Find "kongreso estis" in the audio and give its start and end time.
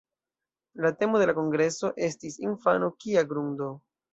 1.39-2.41